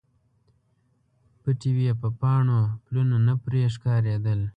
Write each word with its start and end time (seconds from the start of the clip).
پټې 1.41 1.71
وې 1.75 1.91
په 2.01 2.07
پاڼو، 2.19 2.61
پلونه 2.85 3.15
نه 3.27 3.33
پرې 3.43 3.61
ښکاریدل 3.73 4.41